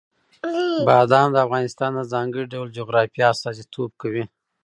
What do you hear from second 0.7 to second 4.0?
بادام د افغانستان د ځانګړي ډول جغرافیه استازیتوب